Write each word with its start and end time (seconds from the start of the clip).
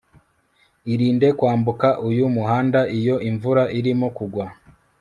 Irinde 0.93 1.27
kwambuka 1.37 1.87
uyu 2.09 2.23
muhanda 2.35 2.79
iyo 2.99 3.15
imvura 3.29 3.63
irimo 3.79 4.07
kugwa 4.17 4.45